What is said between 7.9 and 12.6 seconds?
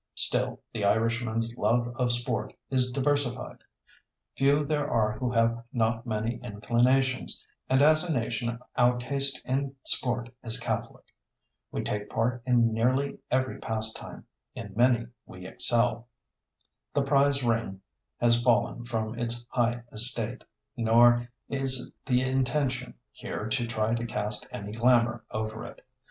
a nation our taste in sport is catholic. We take part